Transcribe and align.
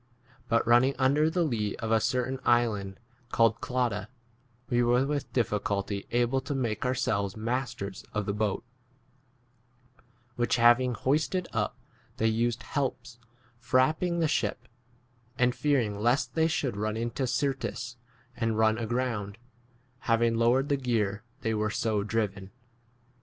But 0.49 0.65
running 0.65 0.95
under 0.97 1.29
the 1.29 1.43
lee 1.43 1.75
of 1.75 1.91
a 1.91 1.99
certain 1.99 2.39
island 2.43 2.99
called 3.31 3.61
Clauda, 3.61 4.09
we 4.67 4.81
were 4.81 5.05
with 5.05 5.31
difficulty 5.31 6.07
able 6.09 6.41
to 6.41 6.55
make 6.55 6.87
ourselves 6.87 7.37
masters 7.37 8.03
of 8.05 8.25
1 8.25 8.25
7 8.25 8.25
the 8.25 8.33
boat; 8.33 8.63
which 10.37 10.55
having 10.55 10.95
hoisted 10.95 11.47
up, 11.53 11.77
they 12.17 12.25
used 12.25 12.63
helps, 12.63 13.19
frapping 13.61 14.13
l 14.13 14.19
the 14.21 14.27
ship; 14.27 14.67
and 15.37 15.53
fearing 15.53 15.99
lest 15.99 16.33
they 16.33 16.47
should 16.47 16.73
7 16.73 16.79
run 16.79 16.97
into 16.97 17.27
Syrtis 17.27 17.97
and 18.35 18.57
run 18.57 18.79
aground, 18.79 19.37
having 19.99 20.33
lowered 20.33 20.69
the 20.69 20.77
gear 20.77 21.21
they 21.41 21.53
were 21.53 21.67
18 21.69 21.75
so 21.75 22.03
driven. 22.03 22.49